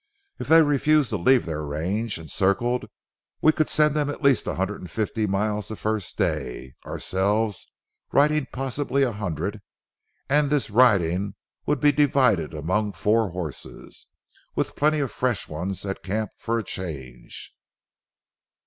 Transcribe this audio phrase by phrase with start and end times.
[0.39, 2.85] If they refused to leave their range and circled,
[3.39, 7.67] we could send them at least a hundred and fifty miles the first day, ourselves
[8.11, 9.61] riding possibly a hundred,
[10.27, 11.35] and this riding
[11.67, 14.07] would be divided among four horses,
[14.55, 17.53] with plenty of fresh ones at camp for a change.